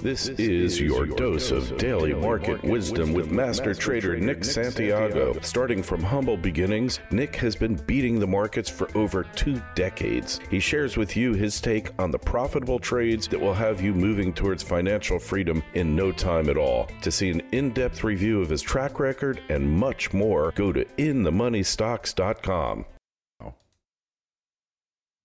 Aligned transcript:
This 0.00 0.28
is 0.28 0.80
your 0.80 1.06
dose 1.06 1.50
of 1.50 1.76
daily 1.76 2.14
market 2.14 2.62
wisdom 2.62 3.12
with 3.12 3.32
master 3.32 3.74
trader 3.74 4.16
Nick 4.16 4.44
Santiago. 4.44 5.36
Starting 5.42 5.82
from 5.82 6.04
humble 6.04 6.36
beginnings, 6.36 7.00
Nick 7.10 7.34
has 7.36 7.56
been 7.56 7.74
beating 7.74 8.20
the 8.20 8.26
markets 8.26 8.70
for 8.70 8.88
over 8.96 9.24
two 9.34 9.60
decades. 9.74 10.38
He 10.50 10.60
shares 10.60 10.96
with 10.96 11.16
you 11.16 11.34
his 11.34 11.60
take 11.60 11.90
on 11.98 12.12
the 12.12 12.18
profitable 12.18 12.78
trades 12.78 13.26
that 13.28 13.40
will 13.40 13.54
have 13.54 13.80
you 13.80 13.92
moving 13.92 14.32
towards 14.32 14.62
financial 14.62 15.18
freedom 15.18 15.64
in 15.74 15.96
no 15.96 16.12
time 16.12 16.48
at 16.48 16.56
all. 16.56 16.88
To 17.02 17.10
see 17.10 17.30
an 17.30 17.42
in 17.50 17.72
depth 17.72 18.04
review 18.04 18.40
of 18.40 18.50
his 18.50 18.62
track 18.62 19.00
record 19.00 19.40
and 19.48 19.68
much 19.68 20.12
more, 20.12 20.52
go 20.54 20.72
to 20.72 20.84
inthemoneystocks.com. 20.84 22.84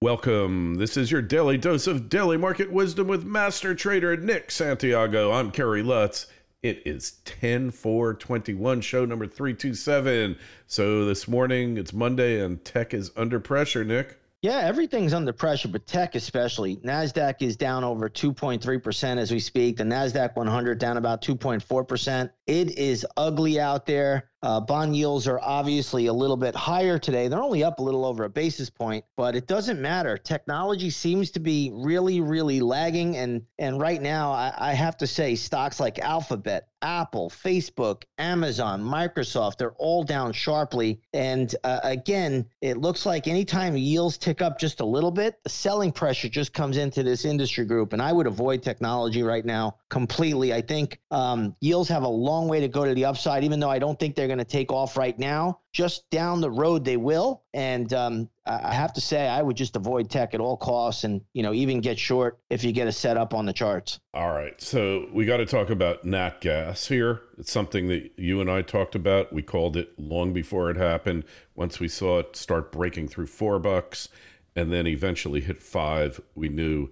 Welcome. 0.04 0.76
This 0.76 0.98
is 0.98 1.12
your 1.12 1.22
daily 1.22 1.58
dose 1.58 1.88
of 1.88 2.10
daily 2.10 2.36
market 2.36 2.70
wisdom 2.70 3.08
with 3.08 3.24
master 3.24 3.74
trader 3.74 4.18
Nick 4.18 4.52
Santiago. 4.52 5.32
I'm 5.32 5.50
Kerry 5.50 5.82
Lutz. 5.82 6.28
It 6.62 6.82
is 6.86 7.22
10 7.24 7.72
4 7.72 8.14
21, 8.16 8.82
show 8.82 9.06
number 9.06 9.26
327. 9.26 10.36
So 10.68 11.06
this 11.06 11.26
morning, 11.30 11.78
it's 11.78 11.94
Monday, 11.94 12.42
and 12.42 12.62
tech 12.66 12.94
is 12.94 13.12
under 13.16 13.40
pressure, 13.40 13.86
Nick. 13.86 14.20
Yeah, 14.42 14.58
everything's 14.58 15.14
under 15.14 15.32
pressure, 15.32 15.70
but 15.70 15.88
tech 15.88 16.16
especially. 16.16 16.76
NASDAQ 16.84 17.36
is 17.40 17.56
down 17.56 17.86
over 17.86 18.10
2.3% 18.10 19.18
as 19.18 19.32
we 19.32 19.40
speak. 19.40 19.78
The 19.78 19.86
NASDAQ 19.86 20.36
100 20.36 20.80
down 20.80 20.98
about 20.98 21.22
2.4%. 21.22 22.30
It 22.46 22.78
is 22.78 23.08
ugly 23.16 23.58
out 23.58 23.86
there. 23.86 24.32
Uh, 24.44 24.60
bond 24.60 24.94
yields 24.94 25.26
are 25.26 25.40
obviously 25.42 26.08
a 26.08 26.14
little 26.14 26.36
bit 26.36 26.54
higher 26.54 27.00
today. 27.00 27.30
They're 27.30 27.42
only 27.42 27.64
up 27.64 27.80
a 27.80 27.82
little 27.82 28.04
over 28.04 28.26
a 28.26 28.30
basis 28.30 28.70
point, 28.70 29.06
but 29.16 29.36
it 29.36 29.48
doesn't 29.48 29.82
matter. 29.82 30.18
Technology 30.18 30.90
seems 30.90 31.32
to 31.32 31.40
be 31.40 31.72
really, 31.74 32.20
really 32.20 32.60
lagging. 32.60 33.16
And 33.16 33.46
and 33.58 33.80
right 33.80 34.02
now, 34.02 34.34
I, 34.34 34.54
I 34.58 34.74
have 34.74 34.98
to 34.98 35.08
say, 35.08 35.36
stocks 35.36 35.80
like 35.80 35.98
Alphabet, 35.98 36.68
Apple, 36.82 37.30
Facebook, 37.30 38.04
Amazon, 38.18 38.84
Microsoft, 38.84 39.58
they're 39.58 39.72
all 39.74 40.04
down 40.04 40.34
sharply. 40.34 41.00
And 41.14 41.56
uh, 41.64 41.80
again, 41.82 42.46
it 42.62 42.78
looks 42.78 43.06
like 43.06 43.28
anytime 43.28 43.78
yields 43.78 44.18
tick 44.18 44.42
up 44.42 44.60
just 44.60 44.82
a 44.82 44.86
little 44.86 45.12
bit, 45.12 45.42
the 45.44 45.50
selling 45.50 45.94
pressure 45.94 46.28
just 46.28 46.54
comes 46.54 46.76
into 46.76 47.02
this 47.02 47.24
industry 47.24 47.64
group. 47.64 47.94
And 47.94 48.02
I 48.02 48.12
would 48.12 48.28
avoid 48.28 48.62
technology 48.62 49.24
right 49.24 49.46
now 49.46 49.78
completely. 49.90 50.54
I 50.54 50.62
think 50.62 51.00
um, 51.10 51.56
yields 51.62 51.88
have 51.88 52.04
a 52.04 52.08
long 52.10 52.50
way 52.50 52.60
to 52.60 52.68
go 52.68 52.84
to 52.84 52.94
the 52.94 53.06
upside, 53.06 53.46
even 53.46 53.62
though 53.62 53.70
I 53.70 53.80
don't 53.80 53.98
think 53.98 54.16
they're 54.16 54.28
going 54.34 54.44
to 54.44 54.52
take 54.52 54.72
off 54.72 54.98
right 54.98 55.18
now. 55.20 55.60
Just 55.74 56.10
down 56.10 56.42
the 56.42 56.50
road, 56.50 56.84
they 56.84 56.98
will. 56.98 57.44
And 57.54 57.94
um, 57.94 58.30
I 58.46 58.74
have 58.74 58.94
to 58.94 59.02
say, 59.02 59.28
I 59.28 59.42
would 59.42 59.56
just 59.56 59.76
avoid 59.76 60.10
tech 60.10 60.34
at 60.34 60.40
all 60.40 60.58
costs, 60.58 61.04
and 61.04 61.22
you 61.34 61.44
know, 61.44 61.54
even 61.54 61.82
get 61.82 62.00
short 62.00 62.40
if 62.50 62.64
you 62.64 62.72
get 62.72 62.88
a 62.88 62.92
setup 62.92 63.34
on 63.34 63.46
the 63.46 63.54
charts. 63.54 64.00
All 64.14 64.32
right, 64.32 64.60
so 64.60 65.08
we 65.14 65.26
got 65.26 65.38
to 65.38 65.46
talk 65.46 65.70
about 65.70 66.04
nat 66.04 66.42
gas 66.42 66.88
here. 66.88 67.22
It's 67.38 67.52
something 67.52 67.88
that 67.88 68.12
you 68.18 68.42
and 68.42 68.50
I 68.50 68.64
talked 68.64 68.96
about. 68.96 69.32
We 69.32 69.44
called 69.44 69.78
it 69.78 69.98
long 70.00 70.34
before 70.34 70.72
it 70.72 70.78
happened. 70.78 71.26
Once 71.56 71.80
we 71.80 71.88
saw 71.88 72.20
it 72.20 72.36
start 72.36 72.72
breaking 72.72 73.10
through 73.10 73.28
four 73.28 73.60
bucks, 73.60 74.10
and 74.56 74.74
then 74.74 74.88
eventually 74.88 75.42
hit 75.42 75.62
five, 75.62 76.20
we 76.36 76.50
knew 76.50 76.90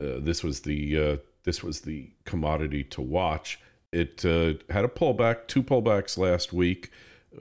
uh, 0.00 0.20
this 0.20 0.44
was 0.44 0.60
the 0.60 0.98
uh, 0.98 1.16
this 1.44 1.62
was 1.62 1.80
the 1.82 2.10
commodity 2.24 2.84
to 2.84 3.00
watch. 3.00 3.58
It 3.94 4.24
uh, 4.24 4.54
had 4.72 4.84
a 4.84 4.88
pullback, 4.88 5.46
two 5.46 5.62
pullbacks 5.62 6.18
last 6.18 6.52
week. 6.52 6.90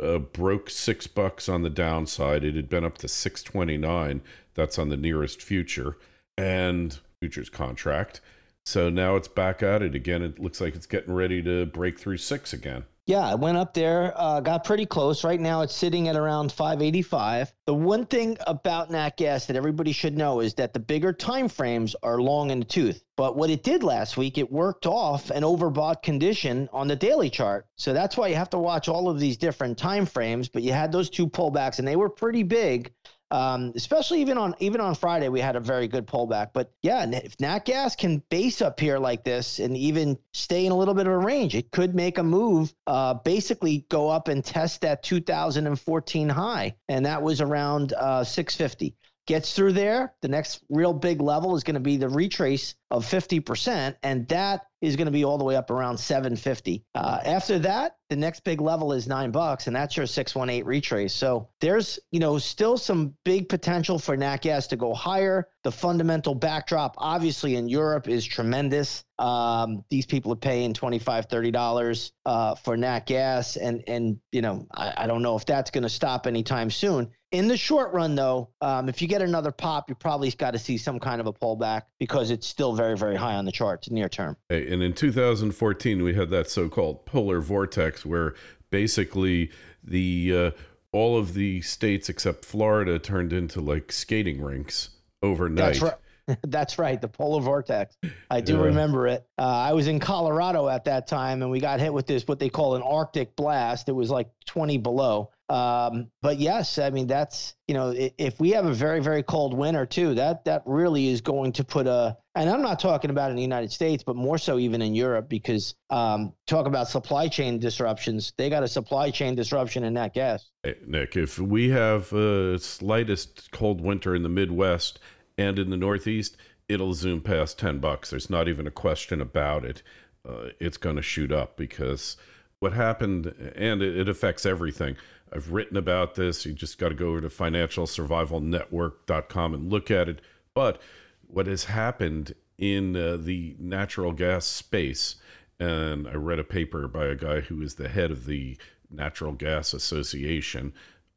Uh, 0.01 0.19
broke 0.19 0.69
six 0.69 1.07
bucks 1.07 1.47
on 1.47 1.61
the 1.61 1.69
downside. 1.69 2.43
It 2.43 2.55
had 2.55 2.69
been 2.69 2.85
up 2.85 2.97
to 2.99 3.07
six 3.07 3.43
twenty 3.43 3.77
nine. 3.77 4.21
That's 4.55 4.79
on 4.79 4.89
the 4.89 4.97
nearest 4.97 5.41
future 5.41 5.97
and 6.37 6.99
futures 7.19 7.49
contract. 7.49 8.21
So 8.65 8.89
now 8.89 9.15
it's 9.15 9.27
back 9.27 9.61
at 9.61 9.81
it 9.81 9.93
again. 9.93 10.21
It 10.21 10.39
looks 10.39 10.61
like 10.61 10.75
it's 10.75 10.85
getting 10.85 11.13
ready 11.13 11.41
to 11.43 11.65
break 11.65 11.99
through 11.99 12.17
six 12.17 12.53
again. 12.53 12.85
Yeah, 13.05 13.27
I 13.27 13.35
went 13.35 13.57
up 13.57 13.73
there, 13.73 14.13
uh, 14.15 14.39
got 14.39 14.63
pretty 14.63 14.85
close. 14.85 15.25
Right 15.25 15.39
now, 15.39 15.59
it's 15.59 15.75
sitting 15.75 16.07
at 16.07 16.15
around 16.15 16.53
585. 16.53 17.51
The 17.65 17.73
one 17.73 18.05
thing 18.05 18.37
about 18.47 18.91
nat 18.91 19.17
gas 19.17 19.45
that 19.47 19.57
everybody 19.57 19.91
should 19.91 20.17
know 20.17 20.39
is 20.39 20.53
that 20.53 20.71
the 20.71 20.79
bigger 20.79 21.11
time 21.11 21.49
frames 21.49 21.97
are 22.01 22.21
long 22.21 22.49
in 22.49 22.59
the 22.59 22.65
tooth. 22.65 23.03
But 23.17 23.35
what 23.35 23.49
it 23.49 23.61
did 23.61 23.83
last 23.83 24.15
week, 24.15 24.37
it 24.37 24.49
worked 24.49 24.85
off 24.85 25.31
an 25.31 25.43
overbought 25.43 26.01
condition 26.01 26.69
on 26.71 26.87
the 26.87 26.95
daily 26.95 27.29
chart. 27.29 27.67
So 27.75 27.91
that's 27.91 28.15
why 28.15 28.29
you 28.29 28.35
have 28.35 28.51
to 28.51 28.57
watch 28.57 28.87
all 28.87 29.09
of 29.09 29.19
these 29.19 29.35
different 29.35 29.77
time 29.77 30.05
frames. 30.05 30.47
But 30.47 30.63
you 30.63 30.71
had 30.71 30.93
those 30.93 31.09
two 31.09 31.27
pullbacks, 31.27 31.79
and 31.79 31.87
they 31.87 31.97
were 31.97 32.09
pretty 32.09 32.43
big. 32.43 32.93
Um, 33.33 33.73
especially 33.75 34.21
even 34.21 34.37
on 34.37 34.53
even 34.59 34.79
on 34.79 34.93
Friday, 34.93 35.27
we 35.27 35.39
had 35.39 35.55
a 35.55 35.59
very 35.59 35.87
good 35.87 36.05
pullback. 36.05 36.49
But 36.53 36.71
yeah, 36.83 37.03
if 37.09 37.39
Nat 37.39 37.65
Gas 37.65 37.95
can 37.95 38.21
base 38.29 38.61
up 38.61 38.79
here 38.79 38.99
like 38.99 39.23
this 39.23 39.57
and 39.57 39.75
even 39.75 40.19
stay 40.33 40.67
in 40.67 40.71
a 40.71 40.77
little 40.77 40.93
bit 40.93 41.07
of 41.07 41.13
a 41.13 41.17
range, 41.17 41.55
it 41.55 41.71
could 41.71 41.95
make 41.95 42.19
a 42.19 42.23
move. 42.23 42.71
Uh, 42.85 43.15
basically, 43.15 43.87
go 43.89 44.07
up 44.07 44.27
and 44.27 44.45
test 44.45 44.81
that 44.81 45.01
2014 45.01 46.29
high, 46.29 46.75
and 46.87 47.07
that 47.07 47.23
was 47.23 47.41
around 47.41 47.93
uh, 47.93 48.23
650 48.23 48.95
gets 49.25 49.53
through 49.53 49.73
there, 49.73 50.13
the 50.21 50.27
next 50.27 50.61
real 50.69 50.93
big 50.93 51.21
level 51.21 51.55
is 51.55 51.63
going 51.63 51.75
to 51.75 51.79
be 51.79 51.97
the 51.97 52.09
retrace 52.09 52.75
of 52.91 53.05
50%, 53.05 53.95
and 54.03 54.27
that 54.27 54.67
is 54.81 54.97
going 54.97 55.05
to 55.05 55.11
be 55.11 55.23
all 55.23 55.37
the 55.37 55.43
way 55.45 55.55
up 55.55 55.71
around 55.71 55.97
750. 55.97 56.83
Uh, 56.93 57.19
after 57.23 57.57
that, 57.59 57.95
the 58.09 58.15
next 58.17 58.41
big 58.41 58.59
level 58.61 58.91
is 58.91 59.07
nine 59.07 59.31
bucks, 59.31 59.65
and 59.65 59.75
that's 59.75 59.95
your 59.97 60.05
618 60.05 60.65
retrace. 60.65 61.13
So 61.13 61.49
there's, 61.61 61.97
you 62.11 62.19
know, 62.19 62.37
still 62.37 62.77
some 62.77 63.15
big 63.23 63.49
potential 63.49 63.97
for 63.97 64.15
nat 64.17 64.41
gas 64.41 64.67
to 64.67 64.75
go 64.75 64.93
higher. 64.93 65.47
The 65.63 65.71
fundamental 65.71 66.35
backdrop, 66.35 66.95
obviously, 66.97 67.55
in 67.55 67.69
Europe 67.69 68.09
is 68.09 68.25
tremendous. 68.25 69.05
Um, 69.17 69.85
these 69.89 70.05
people 70.05 70.33
are 70.33 70.35
paying 70.35 70.73
25 70.73 71.29
$30 71.29 72.11
uh, 72.25 72.55
for 72.55 72.75
nat 72.75 73.05
gas, 73.05 73.55
and 73.55 73.83
and 73.87 74.19
you 74.31 74.41
know, 74.41 74.67
I, 74.71 74.93
I 74.97 75.07
don't 75.07 75.21
know 75.21 75.37
if 75.37 75.45
that's 75.45 75.71
going 75.71 75.83
to 75.83 75.89
stop 75.89 76.27
anytime 76.27 76.69
soon. 76.69 77.09
In 77.33 77.47
the 77.47 77.57
short 77.57 77.91
run, 77.93 78.13
though, 78.13 78.49
um, 78.61 78.87
if 78.87 79.01
you 79.01 79.07
get 79.07 79.23
another 79.23 79.51
pop, 79.51 79.89
you 79.89 79.95
probably 79.95 80.29
got 80.29 80.51
to 80.51 80.59
see 80.59 80.77
some 80.77 80.99
kind 80.99 81.19
of 81.19 81.25
a 81.25 81.33
pullback 81.33 81.81
because 81.99 82.29
it's 82.29 82.45
still 82.45 82.75
very, 82.75 82.95
very 82.95 83.15
high 83.15 83.33
on 83.33 83.43
the 83.43 83.51
charts 83.51 83.89
near 83.89 84.07
term. 84.07 84.37
And 84.51 84.83
in 84.83 84.93
2014, 84.93 86.03
we 86.03 86.13
had 86.13 86.29
that 86.29 86.47
so-called 86.47 87.07
polar 87.07 87.41
vortex 87.41 88.05
where 88.05 88.35
basically 88.69 89.49
the 89.83 90.33
uh, 90.35 90.51
all 90.91 91.17
of 91.17 91.33
the 91.33 91.61
states 91.61 92.07
except 92.07 92.45
Florida 92.45 92.99
turned 92.99 93.33
into 93.33 93.61
like 93.61 93.91
skating 93.91 94.39
rinks 94.39 94.91
overnight. 95.23 95.79
That's 95.79 95.81
right. 95.81 95.93
That's 96.43 96.79
right, 96.79 97.01
the 97.01 97.07
polar 97.07 97.41
vortex. 97.41 97.97
I 98.29 98.39
do 98.41 98.57
yeah. 98.57 98.63
remember 98.63 99.07
it. 99.07 99.25
Uh, 99.37 99.45
I 99.45 99.73
was 99.73 99.87
in 99.87 99.99
Colorado 99.99 100.69
at 100.69 100.85
that 100.85 101.07
time, 101.07 101.41
and 101.41 101.51
we 101.51 101.59
got 101.59 101.79
hit 101.79 101.93
with 101.93 102.07
this 102.07 102.25
what 102.27 102.39
they 102.39 102.47
call 102.47 102.75
an 102.75 102.81
Arctic 102.81 103.35
blast. 103.35 103.89
It 103.89 103.93
was 103.93 104.09
like 104.09 104.29
20 104.45 104.77
below, 104.77 105.31
um, 105.49 106.09
but 106.21 106.39
yes, 106.39 106.77
I 106.77 106.89
mean 106.89 107.07
that's 107.07 107.53
you 107.67 107.73
know 107.73 107.93
if 107.95 108.39
we 108.39 108.51
have 108.51 108.65
a 108.65 108.73
very 108.73 109.01
very 109.01 109.23
cold 109.23 109.53
winter 109.53 109.85
too, 109.85 110.15
that 110.15 110.45
that 110.45 110.63
really 110.65 111.09
is 111.09 111.21
going 111.21 111.51
to 111.53 111.63
put 111.63 111.87
a. 111.87 112.17
And 112.35 112.49
I'm 112.49 112.61
not 112.63 112.79
talking 112.79 113.11
about 113.11 113.29
in 113.29 113.35
the 113.35 113.43
United 113.43 113.71
States, 113.71 114.03
but 114.03 114.15
more 114.15 114.39
so 114.39 114.57
even 114.57 114.81
in 114.81 114.95
Europe, 114.95 115.29
because 115.29 115.75
um, 115.91 116.33
talk 116.47 116.65
about 116.65 116.87
supply 116.87 117.27
chain 117.27 117.59
disruptions. 117.59 118.33
They 118.37 118.49
got 118.49 118.63
a 118.63 118.67
supply 118.67 119.11
chain 119.11 119.35
disruption 119.35 119.83
in 119.83 119.93
nat 119.93 120.15
gas. 120.15 120.49
Nick, 120.87 121.15
if 121.15 121.37
we 121.37 121.69
have 121.69 122.11
a 122.13 122.57
slightest 122.57 123.51
cold 123.51 123.81
winter 123.81 124.15
in 124.15 124.23
the 124.23 124.29
Midwest 124.29 124.99
and 125.37 125.59
in 125.59 125.69
the 125.69 125.77
Northeast, 125.77 126.37
it'll 126.69 126.93
zoom 126.93 127.21
past 127.21 127.59
ten 127.59 127.79
bucks. 127.79 128.09
There's 128.09 128.29
not 128.29 128.47
even 128.47 128.65
a 128.65 128.71
question 128.71 129.21
about 129.21 129.65
it. 129.65 129.83
Uh, 130.27 130.49
it's 130.59 130.77
going 130.77 130.95
to 130.95 131.01
shoot 131.01 131.33
up 131.33 131.57
because 131.57 132.15
what 132.59 132.71
happened, 132.71 133.25
and 133.57 133.81
it, 133.83 133.97
it 133.97 134.09
affects 134.09 134.45
everything 134.45 134.95
I've 135.33 135.51
written 135.51 135.75
about 135.77 136.13
this. 136.15 136.45
You 136.45 136.53
just 136.53 136.77
got 136.77 136.89
to 136.89 136.95
go 136.95 137.07
over 137.09 137.21
to 137.21 137.29
financialsurvivalnetwork.com 137.29 139.53
and 139.53 139.71
look 139.71 139.89
at 139.89 140.09
it. 140.09 140.19
But 140.53 140.81
what 141.27 141.47
has 141.47 141.63
happened 141.65 142.35
in 142.57 142.95
uh, 142.95 143.17
the 143.19 143.57
natural 143.59 144.13
gas 144.13 144.45
space, 144.45 145.17
and 145.59 146.07
I 146.07 146.13
read 146.13 146.39
a 146.39 146.43
paper 146.43 146.87
by 146.87 147.07
a 147.07 147.15
guy 147.15 147.41
who 147.41 147.61
is 147.61 147.75
the 147.75 147.89
head 147.89 148.11
of 148.11 148.25
the 148.25 148.57
Natural 148.91 149.31
Gas 149.31 149.73
Association 149.73 150.73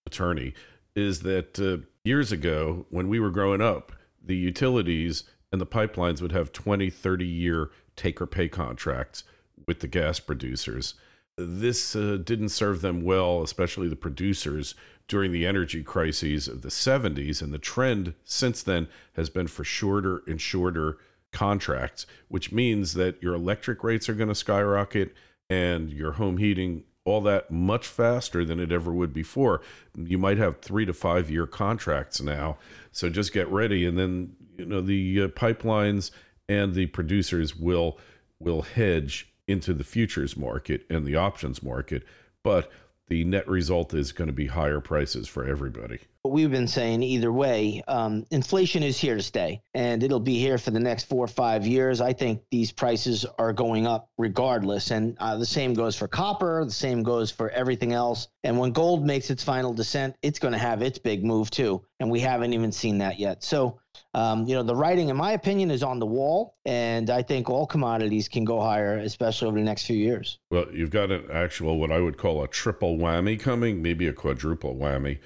attorney, 0.07 0.55
is 0.95 1.21
that 1.21 1.61
uh, 1.61 1.85
years 2.05 2.33
ago, 2.33 2.87
when 2.89 3.09
we 3.09 3.21
were 3.21 3.31
growing 3.31 3.61
up, 3.61 3.93
the 4.25 4.37
utilities 4.37 5.25
and 5.53 5.61
the 5.61 5.67
pipelines 5.67 6.23
would 6.23 6.33
have 6.33 6.53
20, 6.53 6.89
30 6.89 7.27
year 7.27 7.71
take 7.97 8.19
or 8.21 8.27
pay 8.27 8.49
contracts 8.49 9.25
with 9.67 9.81
the 9.81 9.89
gas 9.89 10.21
producers 10.21 10.95
this 11.37 11.95
uh, 11.95 12.19
didn't 12.23 12.49
serve 12.49 12.81
them 12.81 13.03
well, 13.03 13.43
especially 13.43 13.89
the 13.89 13.97
producers 13.97 14.75
during 15.09 15.33
the 15.33 15.47
energy 15.47 15.83
crises 15.83 16.49
of 16.49 16.63
the 16.63 16.69
70s. 16.69 17.43
And 17.43 17.53
the 17.53 17.59
trend 17.59 18.15
since 18.25 18.63
then 18.63 18.89
has 19.15 19.31
been 19.31 19.47
for 19.47 19.63
shorter 19.63 20.23
and 20.27 20.41
shorter 20.41 20.99
contracts, 21.33 22.07
which 22.29 22.53
means 22.53 22.95
that 22.95 23.23
your 23.23 23.35
electric 23.35 23.85
rates 23.85 24.09
are 24.09 24.15
going 24.15 24.29
to 24.29 24.35
skyrocket 24.35 25.15
and 25.51 25.93
your 25.93 26.13
home 26.13 26.39
heating, 26.39 26.85
all 27.05 27.21
that 27.21 27.51
much 27.51 27.87
faster 27.87 28.45
than 28.45 28.59
it 28.59 28.73
ever 28.73 28.93
would 28.93 29.13
before. 29.13 29.61
You 29.97 30.19
might 30.19 30.39
have 30.39 30.61
three 30.61 30.87
to 30.87 30.95
five 30.95 31.31
year 31.31 31.47
contracts 31.47 32.21
now. 32.21 32.57
So 32.91 33.11
just 33.11 33.33
get 33.33 33.49
ready. 33.49 33.85
And 33.87 33.99
then, 33.99 34.35
you 34.57 34.65
know, 34.65 34.81
the 34.81 35.23
uh, 35.23 35.29
pipelines 35.29 36.11
and 36.49 36.75
the 36.75 36.87
producers 36.87 37.55
will 37.55 37.99
will 38.39 38.63
hedge 38.63 39.33
into 39.47 39.75
the 39.75 39.85
futures 39.85 40.37
market 40.37 40.85
and 40.91 41.05
the 41.07 41.17
options 41.17 41.63
market, 41.63 42.05
but 42.43 42.71
the 43.09 43.25
net 43.25 43.47
result 43.47 43.95
is 43.95 44.13
going 44.13 44.27
to 44.27 44.33
be 44.33 44.47
higher 44.47 44.81
prices 44.81 45.29
for 45.29 45.47
everybody. 45.47 46.01
We've 46.25 46.51
been 46.51 46.67
saying 46.67 47.05
either 47.05 47.33
way, 47.33 47.85
um, 47.87 48.27
inflation 48.33 48.83
is 48.83 48.99
here 48.99 49.15
to 49.15 49.23
stay 49.23 49.63
and 49.75 50.03
it'll 50.03 50.19
be 50.19 50.41
here 50.41 50.59
for 50.59 50.73
the 50.73 50.81
next 50.81 51.05
four 51.05 51.25
or 51.25 51.29
five 51.29 51.65
years. 51.65 52.01
I 52.01 52.13
think 52.13 52.43
these 52.51 52.73
prices 52.73 53.25
are 53.39 53.53
going 53.53 53.87
up 53.87 54.11
regardless. 54.19 54.91
And 54.91 55.17
uh, 55.21 55.37
the 55.37 55.47
same 55.47 55.73
goes 55.73 55.95
for 55.95 56.09
copper, 56.09 56.65
the 56.65 56.73
same 56.73 57.05
goes 57.05 57.31
for 57.31 57.51
everything 57.51 57.93
else. 57.93 58.27
And 58.43 58.59
when 58.59 58.73
gold 58.73 59.07
makes 59.07 59.31
its 59.31 59.45
final 59.45 59.73
descent, 59.73 60.17
it's 60.21 60.41
going 60.41 60.53
to 60.53 60.59
have 60.59 60.83
its 60.83 60.99
big 60.99 61.25
move 61.25 61.51
too. 61.51 61.85
And 62.01 62.11
we 62.11 62.19
haven't 62.19 62.55
even 62.55 62.73
seen 62.73 62.99
that 62.99 63.21
yet. 63.21 63.45
So, 63.45 63.79
um, 64.15 64.47
you 64.47 64.55
know, 64.55 64.63
the 64.63 64.75
writing, 64.75 65.09
in 65.09 65.17
my 65.17 65.33
opinion, 65.33 65.71
is 65.71 65.83
on 65.83 65.99
the 65.99 66.07
wall. 66.07 66.57
And 66.65 67.11
I 67.11 67.23
think 67.23 67.51
all 67.51 67.67
commodities 67.67 68.29
can 68.29 68.45
go 68.45 68.61
higher, 68.61 68.99
especially 68.99 69.49
over 69.49 69.59
the 69.59 69.65
next 69.65 69.87
few 69.87 69.97
years. 69.97 70.39
Well, 70.51 70.67
you've 70.73 70.91
got 70.91 71.11
an 71.11 71.27
actual, 71.33 71.79
what 71.79 71.91
I 71.91 72.01
would 72.01 72.19
call 72.19 72.43
a 72.43 72.49
triple 72.49 72.97
whammy 72.97 73.39
coming, 73.39 73.83
maybe 73.83 74.07
a 74.07 74.13
quadruple 74.13 74.75
whammy 74.75 75.19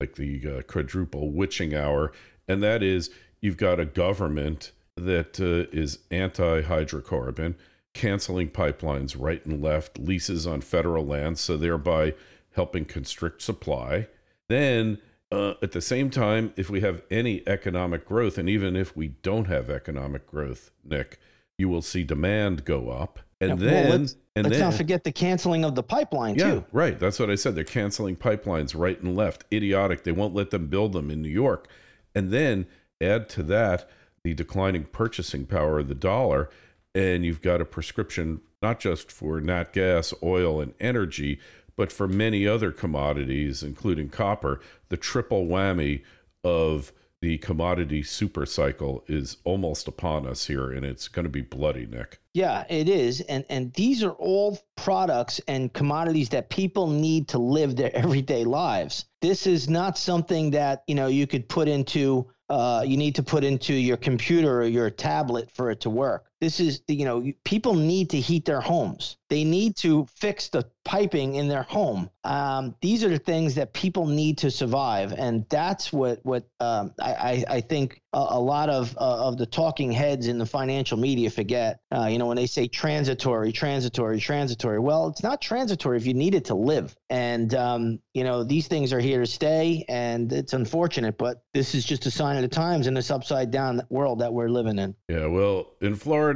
like 0.00 0.14
the 0.14 0.58
uh, 0.58 0.62
quadruple 0.62 1.30
witching 1.30 1.74
hour, 1.74 2.12
and 2.48 2.62
that 2.62 2.82
is 2.82 3.10
you've 3.40 3.58
got 3.58 3.78
a 3.78 3.84
government 3.84 4.72
that 4.96 5.38
uh, 5.38 5.70
is 5.76 5.98
anti 6.10 6.62
hydrocarbon, 6.62 7.54
canceling 7.92 8.48
pipelines 8.48 9.14
right 9.18 9.44
and 9.44 9.62
left, 9.62 9.98
leases 9.98 10.46
on 10.46 10.62
federal 10.62 11.04
land, 11.04 11.38
so 11.38 11.56
thereby 11.56 12.14
helping 12.54 12.84
constrict 12.84 13.42
supply. 13.42 14.08
Then, 14.48 14.98
uh, 15.32 15.54
at 15.62 15.72
the 15.72 15.80
same 15.80 16.10
time, 16.10 16.52
if 16.56 16.70
we 16.70 16.80
have 16.80 17.02
any 17.10 17.42
economic 17.46 18.06
growth, 18.06 18.38
and 18.38 18.48
even 18.48 18.76
if 18.76 18.96
we 18.96 19.08
don't 19.08 19.46
have 19.46 19.70
economic 19.70 20.26
growth, 20.26 20.70
Nick, 20.84 21.18
you 21.58 21.68
will 21.68 21.82
see 21.82 22.02
demand 22.02 22.64
go 22.64 22.90
up. 22.90 23.20
And 23.40 23.60
yeah, 23.60 23.70
then, 23.70 23.84
well, 23.84 23.94
and 23.94 24.44
let's 24.44 24.58
then, 24.58 24.60
not 24.60 24.74
forget 24.74 25.04
the 25.04 25.12
canceling 25.12 25.64
of 25.64 25.74
the 25.74 25.82
pipeline 25.82 26.34
yeah, 26.34 26.50
too. 26.50 26.64
Right. 26.72 26.98
That's 26.98 27.18
what 27.18 27.30
I 27.30 27.36
said. 27.36 27.54
They're 27.54 27.64
canceling 27.64 28.16
pipelines 28.16 28.78
right 28.78 29.00
and 29.00 29.16
left. 29.16 29.44
Idiotic. 29.52 30.04
They 30.04 30.12
won't 30.12 30.34
let 30.34 30.50
them 30.50 30.66
build 30.66 30.92
them 30.92 31.10
in 31.10 31.22
New 31.22 31.30
York. 31.30 31.68
And 32.14 32.30
then 32.30 32.66
add 33.00 33.28
to 33.30 33.42
that 33.44 33.88
the 34.24 34.34
declining 34.34 34.84
purchasing 34.84 35.46
power 35.46 35.78
of 35.78 35.88
the 35.88 35.94
dollar. 35.94 36.50
And 36.94 37.24
you've 37.24 37.40
got 37.40 37.60
a 37.60 37.64
prescription 37.64 38.40
not 38.62 38.78
just 38.78 39.10
for 39.10 39.40
nat 39.40 39.72
gas, 39.72 40.12
oil, 40.22 40.60
and 40.60 40.74
energy, 40.80 41.40
but 41.80 41.90
for 41.90 42.06
many 42.06 42.46
other 42.46 42.72
commodities, 42.72 43.62
including 43.62 44.10
copper, 44.10 44.60
the 44.90 44.98
triple 44.98 45.46
whammy 45.46 46.02
of 46.44 46.92
the 47.22 47.38
commodity 47.38 48.02
super 48.02 48.44
cycle 48.44 49.02
is 49.06 49.38
almost 49.44 49.88
upon 49.88 50.26
us 50.26 50.46
here, 50.46 50.70
and 50.70 50.84
it's 50.84 51.08
going 51.08 51.24
to 51.24 51.30
be 51.30 51.40
bloody, 51.40 51.86
Nick. 51.86 52.20
Yeah, 52.34 52.66
it 52.68 52.86
is, 52.86 53.22
and 53.22 53.46
and 53.48 53.72
these 53.72 54.02
are 54.02 54.10
all 54.10 54.58
products 54.76 55.40
and 55.48 55.72
commodities 55.72 56.28
that 56.28 56.50
people 56.50 56.86
need 56.86 57.28
to 57.28 57.38
live 57.38 57.76
their 57.76 57.96
everyday 57.96 58.44
lives. 58.44 59.06
This 59.22 59.46
is 59.46 59.70
not 59.70 59.96
something 59.96 60.50
that 60.50 60.82
you 60.86 60.94
know 60.94 61.06
you 61.06 61.26
could 61.26 61.48
put 61.48 61.66
into. 61.66 62.30
Uh, 62.50 62.84
you 62.86 62.98
need 62.98 63.14
to 63.14 63.22
put 63.22 63.42
into 63.42 63.72
your 63.72 63.96
computer 63.96 64.60
or 64.60 64.66
your 64.66 64.90
tablet 64.90 65.50
for 65.50 65.70
it 65.70 65.80
to 65.80 65.88
work. 65.88 66.29
This 66.40 66.60
is, 66.60 66.82
you 66.88 67.04
know, 67.04 67.32
people 67.44 67.74
need 67.74 68.10
to 68.10 68.20
heat 68.20 68.44
their 68.44 68.60
homes. 68.60 69.16
They 69.28 69.44
need 69.44 69.76
to 69.76 70.06
fix 70.16 70.48
the 70.48 70.66
piping 70.84 71.36
in 71.36 71.48
their 71.48 71.62
home. 71.62 72.10
Um, 72.24 72.74
these 72.82 73.04
are 73.04 73.08
the 73.08 73.18
things 73.18 73.54
that 73.54 73.72
people 73.72 74.06
need 74.06 74.38
to 74.38 74.50
survive, 74.50 75.12
and 75.12 75.46
that's 75.48 75.92
what 75.92 76.18
what 76.24 76.48
um, 76.58 76.92
I, 77.00 77.44
I 77.48 77.60
think 77.60 78.02
a, 78.12 78.18
a 78.30 78.40
lot 78.40 78.68
of 78.68 78.96
uh, 78.96 79.28
of 79.28 79.38
the 79.38 79.46
talking 79.46 79.92
heads 79.92 80.26
in 80.26 80.38
the 80.38 80.46
financial 80.46 80.98
media 80.98 81.30
forget. 81.30 81.80
Uh, 81.94 82.06
you 82.06 82.18
know, 82.18 82.26
when 82.26 82.36
they 82.36 82.46
say 82.46 82.66
transitory, 82.66 83.52
transitory, 83.52 84.18
transitory. 84.18 84.78
Well, 84.78 85.08
it's 85.08 85.22
not 85.22 85.40
transitory 85.40 85.96
if 85.96 86.06
you 86.06 86.14
need 86.14 86.34
it 86.34 86.46
to 86.46 86.54
live. 86.54 86.96
And 87.08 87.54
um, 87.54 88.00
you 88.14 88.24
know, 88.24 88.42
these 88.42 88.66
things 88.66 88.92
are 88.92 89.00
here 89.00 89.20
to 89.20 89.26
stay, 89.26 89.84
and 89.88 90.32
it's 90.32 90.52
unfortunate, 90.52 91.16
but 91.16 91.42
this 91.54 91.74
is 91.74 91.84
just 91.84 92.04
a 92.06 92.10
sign 92.10 92.36
of 92.36 92.42
the 92.42 92.48
times 92.48 92.86
in 92.86 92.94
this 92.94 93.10
upside 93.10 93.50
down 93.50 93.80
world 93.90 94.18
that 94.18 94.32
we're 94.32 94.50
living 94.50 94.78
in. 94.78 94.94
Yeah, 95.08 95.26
well, 95.26 95.74
in 95.80 95.94
Florida, 95.94 96.29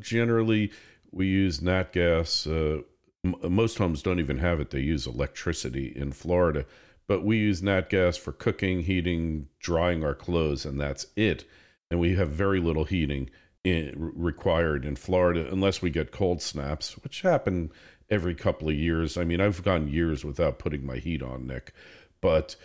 generally 0.00 0.70
we 1.10 1.26
use 1.26 1.62
nat 1.62 1.92
gas. 1.92 2.46
Uh, 2.46 2.82
m- 3.24 3.36
most 3.42 3.78
homes 3.78 4.02
don't 4.02 4.20
even 4.20 4.38
have 4.38 4.60
it; 4.60 4.70
they 4.70 4.80
use 4.80 5.06
electricity 5.06 5.92
in 5.94 6.12
Florida. 6.12 6.66
But 7.08 7.24
we 7.24 7.38
use 7.38 7.62
nat 7.62 7.88
gas 7.88 8.16
for 8.16 8.32
cooking, 8.32 8.80
heating, 8.80 9.48
drying 9.60 10.04
our 10.04 10.14
clothes, 10.14 10.64
and 10.64 10.80
that's 10.80 11.06
it. 11.14 11.44
And 11.90 12.00
we 12.00 12.16
have 12.16 12.30
very 12.30 12.58
little 12.60 12.84
heating 12.84 13.30
in, 13.62 13.92
required 13.96 14.84
in 14.84 14.96
Florida 14.96 15.48
unless 15.50 15.80
we 15.80 15.90
get 15.90 16.10
cold 16.10 16.42
snaps, 16.42 16.94
which 17.04 17.22
happen 17.22 17.70
every 18.10 18.34
couple 18.34 18.68
of 18.68 18.74
years. 18.74 19.16
I 19.16 19.24
mean, 19.24 19.40
I've 19.40 19.62
gone 19.62 19.88
years 19.88 20.24
without 20.24 20.58
putting 20.58 20.84
my 20.84 20.96
heat 20.96 21.22
on, 21.22 21.46
Nick, 21.46 21.72
but 22.20 22.56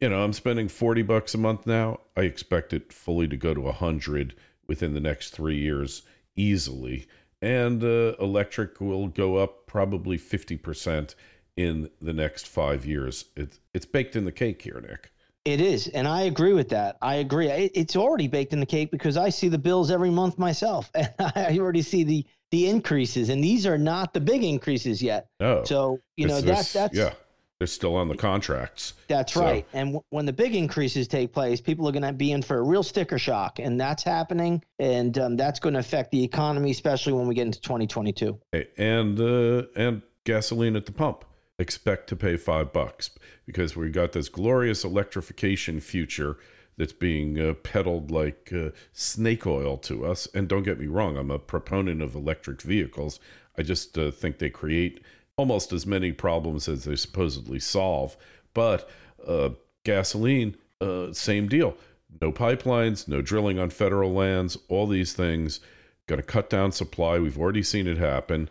you 0.00 0.08
know, 0.08 0.24
I'm 0.24 0.32
spending 0.32 0.68
40 0.68 1.02
bucks 1.02 1.34
a 1.34 1.38
month 1.38 1.66
now. 1.66 2.00
I 2.16 2.22
expect 2.22 2.72
it 2.72 2.90
fully 2.90 3.28
to 3.28 3.36
go 3.36 3.52
to 3.52 3.60
100 3.60 4.34
within 4.66 4.94
the 4.94 5.00
next 5.00 5.30
3 5.30 5.58
years 5.58 6.02
easily 6.36 7.06
and 7.42 7.82
uh, 7.82 8.14
electric 8.20 8.80
will 8.80 9.08
go 9.08 9.36
up 9.36 9.66
probably 9.66 10.18
50% 10.18 11.14
in 11.56 11.90
the 12.00 12.12
next 12.12 12.46
five 12.46 12.84
years. 12.84 13.26
It's, 13.36 13.58
it's 13.74 13.86
baked 13.86 14.16
in 14.16 14.24
the 14.24 14.32
cake 14.32 14.62
here, 14.62 14.80
Nick. 14.80 15.10
It 15.46 15.60
is. 15.60 15.88
And 15.88 16.06
I 16.06 16.22
agree 16.22 16.52
with 16.52 16.68
that. 16.68 16.98
I 17.00 17.16
agree. 17.16 17.48
it's 17.48 17.96
already 17.96 18.28
baked 18.28 18.52
in 18.52 18.60
the 18.60 18.66
cake 18.66 18.90
because 18.90 19.16
I 19.16 19.30
see 19.30 19.48
the 19.48 19.58
bills 19.58 19.90
every 19.90 20.10
month 20.10 20.38
myself 20.38 20.90
and 20.94 21.12
I 21.18 21.56
already 21.58 21.82
see 21.82 22.04
the, 22.04 22.26
the 22.50 22.68
increases 22.68 23.30
and 23.30 23.42
these 23.42 23.66
are 23.66 23.78
not 23.78 24.12
the 24.12 24.20
big 24.20 24.44
increases 24.44 25.02
yet. 25.02 25.28
Oh, 25.40 25.64
so, 25.64 25.98
you 26.16 26.26
know, 26.26 26.40
that, 26.42 26.70
that's, 26.72 26.94
yeah 26.94 27.14
they're 27.60 27.66
still 27.66 27.94
on 27.94 28.08
the 28.08 28.16
contracts. 28.16 28.94
That's 29.06 29.34
so. 29.34 29.42
right. 29.42 29.66
And 29.74 29.88
w- 29.88 30.02
when 30.08 30.24
the 30.24 30.32
big 30.32 30.56
increases 30.56 31.06
take 31.06 31.32
place, 31.32 31.60
people 31.60 31.86
are 31.86 31.92
going 31.92 32.02
to 32.02 32.12
be 32.12 32.32
in 32.32 32.40
for 32.40 32.56
a 32.56 32.62
real 32.62 32.82
sticker 32.82 33.18
shock, 33.18 33.58
and 33.58 33.78
that's 33.78 34.02
happening, 34.02 34.64
and 34.78 35.16
um, 35.18 35.36
that's 35.36 35.60
going 35.60 35.74
to 35.74 35.80
affect 35.80 36.10
the 36.10 36.24
economy, 36.24 36.70
especially 36.70 37.12
when 37.12 37.28
we 37.28 37.34
get 37.34 37.44
into 37.46 37.60
2022. 37.60 38.40
And 38.78 39.20
uh, 39.20 39.64
and 39.76 40.00
gasoline 40.24 40.74
at 40.74 40.86
the 40.86 40.92
pump. 40.92 41.24
Expect 41.58 42.08
to 42.08 42.16
pay 42.16 42.38
five 42.38 42.72
bucks 42.72 43.10
because 43.44 43.76
we've 43.76 43.92
got 43.92 44.12
this 44.12 44.30
glorious 44.30 44.82
electrification 44.82 45.80
future 45.80 46.38
that's 46.78 46.94
being 46.94 47.38
uh, 47.38 47.52
peddled 47.52 48.10
like 48.10 48.50
uh, 48.56 48.70
snake 48.94 49.46
oil 49.46 49.76
to 49.76 50.06
us. 50.06 50.26
And 50.34 50.48
don't 50.48 50.62
get 50.62 50.80
me 50.80 50.86
wrong, 50.86 51.18
I'm 51.18 51.30
a 51.30 51.38
proponent 51.38 52.00
of 52.00 52.14
electric 52.14 52.62
vehicles. 52.62 53.20
I 53.58 53.62
just 53.62 53.98
uh, 53.98 54.10
think 54.10 54.38
they 54.38 54.48
create 54.48 55.04
almost 55.40 55.72
as 55.72 55.86
many 55.86 56.12
problems 56.12 56.68
as 56.68 56.84
they 56.84 56.96
supposedly 56.96 57.58
solve. 57.58 58.14
But 58.52 58.86
uh, 59.26 59.50
gasoline, 59.84 60.54
uh, 60.82 61.14
same 61.14 61.48
deal. 61.48 61.78
No 62.20 62.30
pipelines, 62.30 63.08
no 63.08 63.22
drilling 63.22 63.58
on 63.58 63.70
federal 63.70 64.12
lands, 64.12 64.58
all 64.68 64.86
these 64.86 65.14
things 65.14 65.60
going 66.06 66.20
to 66.20 66.26
cut 66.26 66.50
down 66.50 66.72
supply. 66.72 67.18
We've 67.18 67.38
already 67.38 67.62
seen 67.62 67.86
it 67.86 67.96
happen. 67.96 68.50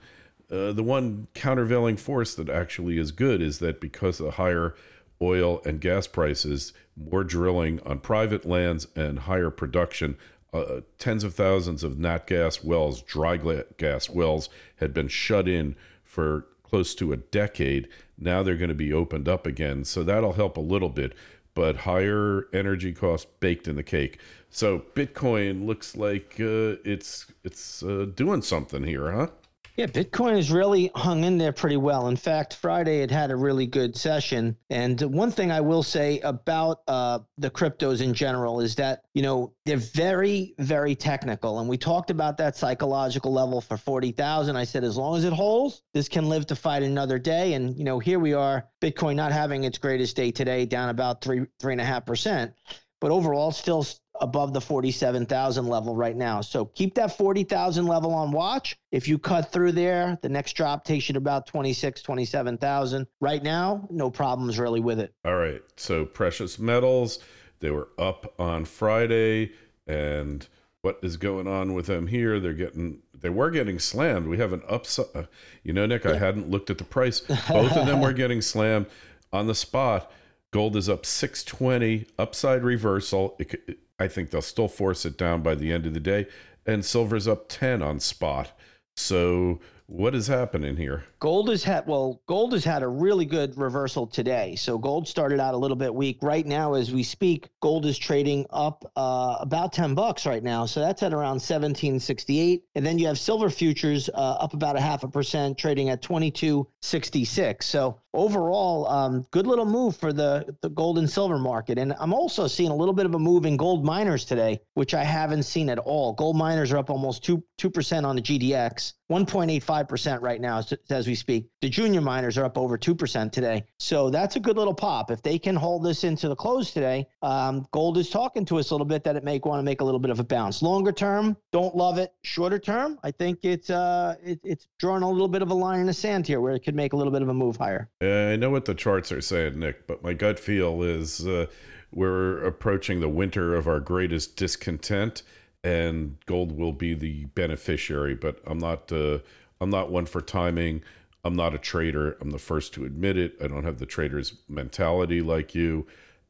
Uh, 0.49 0.71
the 0.71 0.81
one 0.81 1.27
countervailing 1.35 1.97
force 1.97 2.33
that 2.33 2.49
actually 2.49 2.97
is 2.97 3.11
good 3.11 3.39
is 3.39 3.59
that 3.59 3.79
because 3.79 4.19
of 4.19 4.33
higher 4.33 4.73
oil 5.21 5.61
and 5.65 5.79
gas 5.79 6.07
prices, 6.07 6.73
more 6.97 7.23
drilling 7.23 7.79
on 7.85 7.99
private 7.99 8.45
lands, 8.47 8.87
and 8.95 9.19
higher 9.19 9.51
production, 9.51 10.17
uh, 10.53 10.81
tens 10.97 11.23
of 11.23 11.35
thousands 11.35 11.83
of 11.83 11.99
nat 11.99 12.25
gas 12.25 12.63
wells, 12.63 13.03
dry 13.03 13.37
gas 13.77 14.09
wells, 14.09 14.49
had 14.77 14.91
been 14.91 15.07
shut 15.07 15.47
in 15.47 15.75
for 16.03 16.47
close 16.69 16.93
to 16.95 17.11
a 17.11 17.17
decade. 17.17 17.87
Now 18.17 18.43
they're 18.43 18.57
going 18.57 18.69
to 18.69 18.75
be 18.75 18.93
opened 18.93 19.27
up 19.27 19.45
again. 19.45 19.83
So 19.85 20.03
that'll 20.03 20.33
help 20.33 20.57
a 20.57 20.61
little 20.61 20.89
bit, 20.89 21.13
but 21.53 21.77
higher 21.77 22.47
energy 22.53 22.93
costs 22.93 23.29
baked 23.39 23.67
in 23.67 23.75
the 23.75 23.83
cake. 23.83 24.19
So 24.49 24.85
Bitcoin 24.95 25.65
looks 25.65 25.95
like 25.95 26.35
uh, 26.39 26.77
it's 26.85 27.27
it's 27.43 27.83
uh, 27.83 28.07
doing 28.13 28.41
something 28.41 28.83
here, 28.83 29.11
huh? 29.11 29.27
Yeah, 29.75 29.85
Bitcoin 29.85 30.35
has 30.35 30.51
really 30.51 30.91
hung 30.95 31.23
in 31.23 31.37
there 31.37 31.53
pretty 31.53 31.77
well. 31.77 32.07
In 32.07 32.15
fact, 32.15 32.55
Friday 32.55 33.01
it 33.01 33.09
had 33.09 33.31
a 33.31 33.35
really 33.35 33.65
good 33.65 33.95
session. 33.95 34.57
And 34.69 34.99
one 35.01 35.31
thing 35.31 35.51
I 35.51 35.61
will 35.61 35.83
say 35.83 36.19
about 36.19 36.81
uh, 36.87 37.19
the 37.37 37.49
cryptos 37.49 38.01
in 38.01 38.13
general 38.13 38.59
is 38.59 38.75
that, 38.75 39.03
you 39.13 39.21
know, 39.21 39.53
they're 39.65 39.77
very, 39.77 40.53
very 40.59 40.95
technical. 40.95 41.59
And 41.59 41.69
we 41.69 41.77
talked 41.77 42.09
about 42.09 42.37
that 42.37 42.57
psychological 42.57 43.31
level 43.31 43.61
for 43.61 43.77
40,000. 43.77 44.55
I 44.55 44.63
said, 44.65 44.83
as 44.83 44.97
long 44.97 45.17
as 45.17 45.23
it 45.23 45.33
holds, 45.33 45.81
this 45.93 46.09
can 46.09 46.27
live 46.27 46.45
to 46.47 46.55
fight 46.55 46.83
another 46.83 47.17
day. 47.17 47.53
And, 47.53 47.77
you 47.77 47.85
know, 47.85 47.99
here 47.99 48.19
we 48.19 48.33
are, 48.33 48.67
Bitcoin 48.81 49.15
not 49.15 49.31
having 49.31 49.63
its 49.63 49.77
greatest 49.77 50.15
day 50.15 50.31
today, 50.31 50.65
down 50.65 50.89
about 50.89 51.21
three, 51.21 51.45
three 51.59 51.73
and 51.73 51.81
a 51.81 51.85
half 51.85 52.05
percent 52.05 52.53
but 53.01 53.11
overall 53.11 53.51
still 53.51 53.85
above 54.21 54.53
the 54.53 54.61
47,000 54.61 55.67
level 55.67 55.95
right 55.95 56.15
now. 56.15 56.41
So 56.41 56.65
keep 56.65 56.95
that 56.95 57.17
40,000 57.17 57.85
level 57.85 58.13
on 58.13 58.31
watch. 58.31 58.77
If 58.91 59.07
you 59.07 59.17
cut 59.17 59.51
through 59.51 59.73
there, 59.73 60.17
the 60.21 60.29
next 60.29 60.53
drop 60.53 60.83
takes 60.83 61.09
you 61.09 61.13
to 61.13 61.19
about 61.19 61.47
26, 61.47 62.01
27,000. 62.01 63.07
Right 63.19 63.43
now, 63.43 63.87
no 63.89 64.09
problems 64.09 64.59
really 64.59 64.79
with 64.79 64.99
it. 64.99 65.13
All 65.25 65.35
right. 65.35 65.61
So 65.75 66.05
precious 66.05 66.59
metals, 66.59 67.19
they 67.59 67.71
were 67.71 67.89
up 67.97 68.33
on 68.39 68.65
Friday 68.65 69.51
and 69.87 70.47
what 70.81 70.99
is 71.01 71.17
going 71.17 71.47
on 71.47 71.73
with 71.73 71.87
them 71.87 72.07
here? 72.07 72.39
They're 72.39 72.53
getting 72.53 73.01
they 73.13 73.29
were 73.29 73.51
getting 73.51 73.79
slammed. 73.79 74.27
We 74.27 74.37
have 74.37 74.53
an 74.53 74.61
upside. 74.67 75.07
Uh, 75.13 75.23
you 75.63 75.73
know, 75.73 75.85
Nick, 75.85 76.05
I 76.05 76.17
hadn't 76.17 76.49
looked 76.49 76.69
at 76.69 76.77
the 76.77 76.85
price. 76.85 77.19
Both 77.19 77.75
of 77.75 77.85
them 77.85 77.99
were 77.99 78.13
getting 78.23 78.41
slammed 78.41 78.85
on 79.33 79.47
the 79.47 79.55
spot. 79.55 80.09
Gold 80.51 80.75
is 80.75 80.89
up 80.89 81.05
620, 81.05 82.07
upside 82.17 82.63
reversal. 82.63 83.35
It, 83.39 83.79
I 83.99 84.07
think 84.07 84.29
they'll 84.29 84.41
still 84.41 84.67
force 84.67 85.05
it 85.05 85.17
down 85.17 85.41
by 85.43 85.55
the 85.55 85.71
end 85.71 85.85
of 85.85 85.93
the 85.93 85.99
day. 85.99 86.27
And 86.65 86.85
silver's 86.85 87.27
up 87.27 87.49
10 87.49 87.81
on 87.81 87.99
spot. 87.99 88.57
So 88.95 89.59
what 89.89 90.13
is 90.13 90.27
happening 90.27 90.77
here? 90.77 91.03
Gold 91.19 91.49
has 91.49 91.63
had 91.63 91.87
well, 91.87 92.21
gold 92.27 92.53
has 92.53 92.63
had 92.63 92.83
a 92.83 92.87
really 92.87 93.25
good 93.25 93.57
reversal 93.57 94.05
today. 94.05 94.55
So 94.55 94.77
gold 94.77 95.07
started 95.07 95.39
out 95.39 95.55
a 95.55 95.57
little 95.57 95.75
bit 95.75 95.93
weak. 95.93 96.19
Right 96.21 96.45
now, 96.45 96.75
as 96.75 96.93
we 96.93 97.01
speak, 97.01 97.49
gold 97.59 97.87
is 97.87 97.97
trading 97.97 98.45
up 98.51 98.89
uh, 98.95 99.37
about 99.39 99.73
ten 99.73 99.95
bucks 99.95 100.27
right 100.27 100.43
now. 100.43 100.67
So 100.67 100.79
that's 100.79 101.01
at 101.01 101.11
around 101.11 101.39
seventeen 101.39 101.99
sixty 101.99 102.39
eight. 102.39 102.65
And 102.75 102.85
then 102.85 102.99
you 102.99 103.07
have 103.07 103.17
silver 103.17 103.49
futures 103.49 104.09
uh, 104.09 104.37
up 104.39 104.53
about 104.53 104.75
a 104.75 104.81
half 104.81 105.03
a 105.03 105.07
percent, 105.07 105.57
trading 105.57 105.89
at 105.89 106.03
twenty 106.03 106.29
two 106.29 106.67
sixty 106.81 107.25
six. 107.25 107.65
So 107.65 107.99
overall, 108.13 108.87
um, 108.87 109.25
good 109.31 109.47
little 109.47 109.65
move 109.65 109.97
for 109.97 110.13
the 110.13 110.55
the 110.61 110.69
gold 110.69 110.99
and 110.99 111.09
silver 111.09 111.39
market. 111.39 111.79
And 111.79 111.95
I'm 111.99 112.13
also 112.13 112.45
seeing 112.45 112.69
a 112.69 112.75
little 112.75 112.93
bit 112.93 113.07
of 113.07 113.15
a 113.15 113.19
move 113.19 113.47
in 113.47 113.57
gold 113.57 113.83
miners 113.83 114.23
today, 114.23 114.61
which 114.75 114.93
I 114.93 115.03
haven't 115.03 115.43
seen 115.43 115.67
at 115.69 115.79
all. 115.79 116.13
Gold 116.13 116.37
miners 116.37 116.71
are 116.71 116.77
up 116.77 116.91
almost 116.91 117.23
two 117.23 117.43
two 117.57 117.71
percent 117.71 118.05
on 118.05 118.15
the 118.15 118.21
GDX. 118.21 118.93
1.85% 119.09 120.21
right 120.21 120.39
now 120.39 120.61
as 120.89 121.07
we 121.07 121.15
speak. 121.15 121.49
The 121.61 121.69
junior 121.69 122.01
miners 122.01 122.37
are 122.37 122.45
up 122.45 122.57
over 122.57 122.77
2% 122.77 123.31
today. 123.31 123.65
So 123.79 124.09
that's 124.09 124.35
a 124.35 124.39
good 124.39 124.57
little 124.57 124.73
pop. 124.73 125.09
If 125.09 125.21
they 125.23 125.39
can 125.39 125.55
hold 125.55 125.83
this 125.83 126.03
into 126.03 126.29
the 126.29 126.35
close 126.35 126.71
today, 126.71 127.07
um, 127.21 127.67
gold 127.71 127.97
is 127.97 128.09
talking 128.09 128.45
to 128.45 128.59
us 128.59 128.69
a 128.69 128.73
little 128.73 128.85
bit 128.85 129.03
that 129.03 129.15
it 129.15 129.23
may 129.23 129.39
want 129.39 129.59
to 129.59 129.63
make 129.63 129.81
a 129.81 129.83
little 129.83 129.99
bit 129.99 130.11
of 130.11 130.19
a 130.19 130.23
bounce. 130.23 130.61
Longer 130.61 130.91
term, 130.91 131.35
don't 131.51 131.75
love 131.75 131.97
it. 131.97 132.13
Shorter 132.23 132.59
term, 132.59 132.99
I 133.03 133.11
think 133.11 133.39
it's 133.43 133.69
uh, 133.69 134.15
it, 134.23 134.39
it's 134.43 134.67
drawing 134.77 135.03
a 135.03 135.09
little 135.09 135.27
bit 135.27 135.41
of 135.41 135.49
a 135.49 135.53
line 135.53 135.79
in 135.79 135.87
the 135.87 135.93
sand 135.93 136.27
here 136.27 136.41
where 136.41 136.53
it 136.53 136.59
could 136.59 136.75
make 136.75 136.93
a 136.93 136.95
little 136.95 137.11
bit 137.11 137.21
of 137.21 137.29
a 137.29 137.33
move 137.33 137.57
higher. 137.57 137.89
I 138.01 138.35
know 138.35 138.49
what 138.49 138.65
the 138.65 138.75
charts 138.75 139.11
are 139.11 139.21
saying, 139.21 139.59
Nick, 139.59 139.87
but 139.87 140.03
my 140.03 140.13
gut 140.13 140.39
feel 140.39 140.83
is 140.83 141.25
uh, 141.25 141.47
we're 141.91 142.43
approaching 142.43 142.99
the 142.99 143.09
winter 143.09 143.55
of 143.55 143.67
our 143.67 143.79
greatest 143.79 144.35
discontent 144.35 145.23
and 145.63 146.17
gold 146.25 146.57
will 146.57 146.73
be 146.73 146.93
the 146.93 147.25
beneficiary. 147.25 148.15
But 148.15 148.39
I'm 148.45 148.59
not 148.59 148.91
uh, 148.91 149.19
I'm 149.61 149.69
not 149.69 149.91
one 149.91 150.05
for 150.05 150.21
timing. 150.21 150.83
I'm 151.23 151.35
not 151.35 151.53
a 151.53 151.57
trader. 151.57 152.17
I'm 152.21 152.31
the 152.31 152.39
first 152.39 152.73
to 152.73 152.85
admit 152.85 153.17
it. 153.17 153.35
I 153.41 153.47
don't 153.47 153.65
have 153.65 153.79
the 153.79 153.85
trader's 153.85 154.33
mentality 154.47 155.21
like 155.21 155.53
you, 155.53 155.85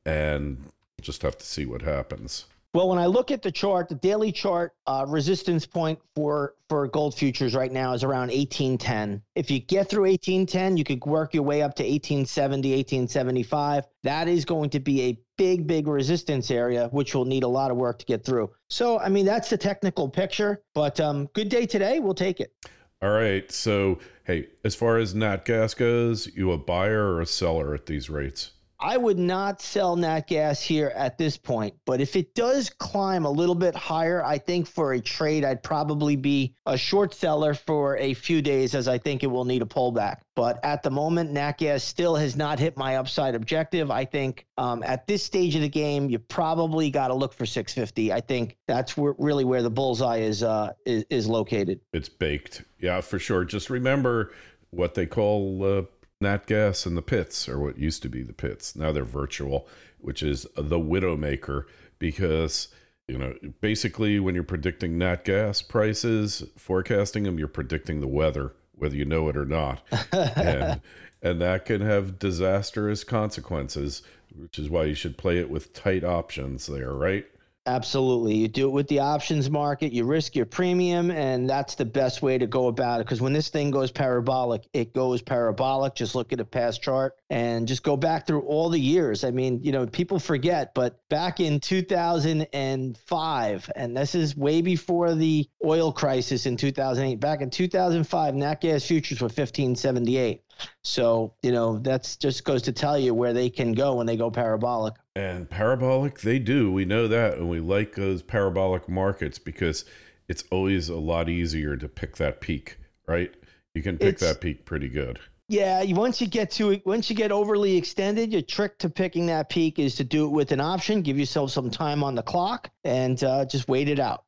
and 0.05 0.63
just 1.01 1.21
have 1.21 1.37
to 1.37 1.45
see 1.45 1.65
what 1.65 1.83
happens. 1.83 2.45
Well, 2.75 2.87
when 2.87 2.99
I 2.99 3.07
look 3.07 3.31
at 3.31 3.41
the 3.41 3.51
chart, 3.51 3.89
the 3.89 3.95
daily 3.95 4.31
chart 4.31 4.73
uh, 4.85 5.03
resistance 5.07 5.65
point 5.65 5.97
for 6.15 6.53
for 6.67 6.87
gold 6.87 7.15
futures 7.15 7.55
right 7.55 7.71
now 7.71 7.93
is 7.93 8.03
around 8.03 8.27
1810. 8.27 9.23
If 9.33 9.49
you 9.49 9.59
get 9.59 9.89
through 9.89 10.03
1810, 10.03 10.77
you 10.77 10.83
could 10.83 11.03
work 11.03 11.33
your 11.33 11.41
way 11.41 11.63
up 11.63 11.73
to 11.77 11.83
1870, 11.83 12.69
1875. 12.69 13.85
That 14.03 14.27
is 14.27 14.45
going 14.45 14.69
to 14.69 14.79
be 14.79 15.01
a 15.01 15.19
big, 15.35 15.65
big 15.65 15.87
resistance 15.87 16.51
area, 16.51 16.89
which 16.89 17.15
will 17.15 17.25
need 17.25 17.41
a 17.41 17.47
lot 17.47 17.71
of 17.71 17.77
work 17.77 17.97
to 17.99 18.05
get 18.05 18.23
through. 18.23 18.51
So, 18.69 18.99
I 18.99 19.09
mean, 19.09 19.25
that's 19.25 19.49
the 19.49 19.57
technical 19.57 20.07
picture. 20.07 20.61
But 20.75 20.99
um, 20.99 21.25
good 21.33 21.49
day 21.49 21.65
today. 21.65 21.99
We'll 21.99 22.13
take 22.13 22.39
it. 22.39 22.53
All 23.01 23.09
right. 23.09 23.51
So, 23.51 23.97
hey, 24.25 24.47
as 24.63 24.75
far 24.75 24.97
as 24.97 25.15
nat 25.15 25.43
gas 25.43 25.73
goes, 25.73 26.27
you 26.35 26.51
a 26.51 26.57
buyer 26.59 27.15
or 27.15 27.21
a 27.21 27.25
seller 27.25 27.73
at 27.73 27.87
these 27.87 28.11
rates? 28.11 28.51
I 28.81 28.95
would 28.95 29.19
not 29.19 29.61
sell 29.61 29.97
nat 29.97 30.27
gas 30.27 30.61
here 30.61 30.93
at 30.95 31.17
this 31.17 31.35
point, 31.35 31.73
but 31.85 31.99
if 31.99 32.15
it 32.15 32.33
does 32.33 32.69
climb 32.69 33.25
a 33.25 33.29
little 33.29 33.55
bit 33.55 33.75
higher, 33.75 34.23
I 34.23 34.37
think 34.37 34.67
for 34.67 34.93
a 34.93 35.01
trade, 35.01 35.43
I'd 35.43 35.61
probably 35.61 36.15
be 36.15 36.55
a 36.65 36.77
short 36.77 37.13
seller 37.13 37.53
for 37.53 37.97
a 37.97 38.13
few 38.13 38.41
days 38.41 38.75
as 38.75 38.87
I 38.87 38.97
think 38.97 39.23
it 39.23 39.27
will 39.27 39.43
need 39.43 39.61
a 39.61 39.65
pullback. 39.65 40.21
But 40.33 40.63
at 40.63 40.81
the 40.81 40.91
moment, 40.91 41.31
nat 41.31 41.57
gas 41.57 41.83
still 41.83 42.15
has 42.15 42.37
not 42.37 42.57
hit 42.57 42.77
my 42.77 42.95
upside 42.95 43.35
objective. 43.35 43.91
I 43.91 44.05
think 44.05 44.45
um, 44.57 44.81
at 44.83 45.05
this 45.07 45.23
stage 45.23 45.55
of 45.55 45.61
the 45.61 45.69
game, 45.69 46.09
you 46.09 46.17
probably 46.17 46.89
got 46.89 47.09
to 47.09 47.13
look 47.13 47.33
for 47.33 47.45
650. 47.45 48.13
I 48.13 48.21
think 48.21 48.55
that's 48.65 48.95
where, 48.95 49.13
really 49.17 49.43
where 49.43 49.61
the 49.61 49.69
bullseye 49.69 50.19
is, 50.19 50.41
uh, 50.41 50.71
is, 50.85 51.03
is 51.09 51.27
located. 51.27 51.81
It's 51.91 52.07
baked, 52.07 52.63
yeah, 52.79 53.01
for 53.01 53.19
sure. 53.19 53.43
Just 53.43 53.69
remember 53.69 54.31
what 54.69 54.93
they 54.93 55.05
call 55.05 55.63
uh, 55.65 55.81
Nat 56.21 56.47
Gas 56.47 56.85
and 56.85 56.97
the 56.97 57.01
pits, 57.01 57.47
or 57.47 57.59
what 57.59 57.77
used 57.77 58.01
to 58.01 58.09
be 58.09 58.23
the 58.23 58.33
pits. 58.33 58.75
Now 58.75 58.91
they're 58.91 59.05
virtual, 59.05 59.67
which 59.99 60.21
is 60.21 60.45
the 60.55 60.79
Widowmaker, 60.79 61.63
because 61.97 62.67
you 63.07 63.17
know 63.17 63.33
basically 63.61 64.19
when 64.19 64.35
you're 64.35 64.43
predicting 64.43 64.97
nat 64.97 65.23
gas 65.23 65.61
prices, 65.61 66.43
forecasting 66.57 67.23
them, 67.23 67.39
you're 67.39 67.47
predicting 67.47 68.01
the 68.01 68.07
weather, 68.07 68.53
whether 68.73 68.97
you 68.97 69.05
know 69.05 69.29
it 69.29 69.37
or 69.37 69.45
not, 69.45 69.81
and 70.11 70.81
and 71.21 71.41
that 71.41 71.65
can 71.65 71.79
have 71.79 72.19
disastrous 72.19 73.05
consequences. 73.05 74.01
Which 74.35 74.59
is 74.59 74.69
why 74.69 74.83
you 74.85 74.95
should 74.95 75.17
play 75.17 75.39
it 75.39 75.49
with 75.49 75.73
tight 75.73 76.03
options 76.03 76.67
there, 76.67 76.93
right? 76.93 77.25
Absolutely. 77.65 78.35
You 78.35 78.47
do 78.47 78.67
it 78.67 78.71
with 78.71 78.87
the 78.87 78.99
options 78.99 79.49
market, 79.49 79.91
you 79.91 80.05
risk 80.05 80.33
your 80.35 80.45
premium, 80.45 81.11
and 81.11 81.49
that's 81.49 81.75
the 81.75 81.83
best 81.85 82.21
way 82.21 82.37
to 82.37 82.47
go 82.47 82.67
about 82.67 83.01
it. 83.01 83.05
Because 83.05 83.21
when 83.21 83.33
this 83.33 83.49
thing 83.49 83.69
goes 83.69 83.91
parabolic, 83.91 84.65
it 84.73 84.93
goes 84.93 85.21
parabolic. 85.21 85.93
Just 85.93 86.15
look 86.15 86.33
at 86.33 86.39
a 86.39 86.45
past 86.45 86.81
chart 86.81 87.17
and 87.29 87.67
just 87.67 87.83
go 87.83 87.95
back 87.95 88.25
through 88.25 88.41
all 88.41 88.69
the 88.69 88.79
years. 88.79 89.23
I 89.23 89.29
mean, 89.31 89.61
you 89.61 89.71
know, 89.71 89.85
people 89.85 90.17
forget, 90.19 90.73
but 90.73 91.07
back 91.09 91.39
in 91.39 91.59
2005, 91.59 93.71
and 93.75 93.95
this 93.95 94.15
is 94.15 94.35
way 94.35 94.61
before 94.61 95.13
the 95.13 95.47
oil 95.63 95.91
crisis 95.91 96.47
in 96.47 96.57
2008, 96.57 97.19
back 97.19 97.41
in 97.41 97.51
2005, 97.51 98.35
nat 98.35 98.61
gas 98.61 98.85
futures 98.85 99.21
were 99.21 99.25
1578. 99.25 100.41
So, 100.83 101.33
you 101.41 101.51
know, 101.51 101.77
that's 101.77 102.17
just 102.17 102.43
goes 102.43 102.63
to 102.63 102.71
tell 102.71 102.97
you 102.97 103.13
where 103.13 103.33
they 103.33 103.49
can 103.49 103.73
go 103.73 103.95
when 103.95 104.07
they 104.07 104.17
go 104.17 104.31
parabolic. 104.31 104.95
And 105.19 105.49
parabolic, 105.49 106.21
they 106.21 106.39
do. 106.39 106.71
We 106.71 106.85
know 106.85 107.05
that. 107.09 107.33
And 107.33 107.49
we 107.49 107.59
like 107.59 107.95
those 107.95 108.21
parabolic 108.21 108.87
markets 108.87 109.37
because 109.37 109.83
it's 110.29 110.45
always 110.49 110.87
a 110.87 110.95
lot 110.95 111.27
easier 111.27 111.75
to 111.75 111.89
pick 111.89 112.15
that 112.15 112.39
peak, 112.39 112.77
right? 113.05 113.33
You 113.75 113.83
can 113.83 113.97
pick 113.97 114.13
it's, 114.13 114.21
that 114.21 114.39
peak 114.39 114.63
pretty 114.63 114.87
good. 114.87 115.19
Yeah, 115.49 115.83
once 115.91 116.21
you 116.21 116.27
get 116.27 116.51
to 116.51 116.71
it, 116.71 116.85
once 116.85 117.09
you 117.09 117.17
get 117.17 117.33
overly 117.33 117.75
extended, 117.75 118.31
your 118.31 118.43
trick 118.43 118.77
to 118.77 118.89
picking 118.89 119.25
that 119.25 119.49
peak 119.49 119.77
is 119.77 119.95
to 119.95 120.05
do 120.05 120.25
it 120.25 120.29
with 120.29 120.53
an 120.53 120.61
option. 120.61 121.01
Give 121.01 121.19
yourself 121.19 121.51
some 121.51 121.69
time 121.69 122.01
on 122.01 122.15
the 122.15 122.23
clock 122.23 122.69
and 122.85 123.21
uh, 123.21 123.43
just 123.43 123.67
wait 123.67 123.89
it 123.89 123.99
out. 123.99 124.23